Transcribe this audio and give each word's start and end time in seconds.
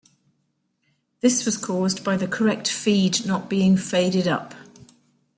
This 1.19 1.45
was 1.45 1.57
caused 1.57 2.03
by 2.03 2.17
the 2.17 2.27
correct 2.27 2.67
feed 2.67 3.23
not 3.23 3.47
being 3.51 3.77
faded 3.77 4.27
up. 4.27 4.55